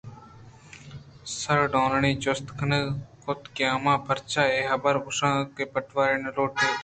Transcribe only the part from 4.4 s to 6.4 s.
اے حبر گوٛشتگ کہ پٹواری نہ